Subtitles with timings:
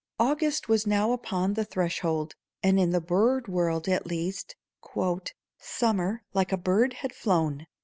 [0.19, 4.55] August was now upon the threshold, and in the bird world at least
[5.59, 7.67] "Summer like a bird had flown."